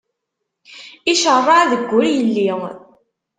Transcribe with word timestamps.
Iceṛṛeɛ 1.11 1.61
deg 1.71 1.83
wur 1.91 2.05
yelli. 2.13 2.49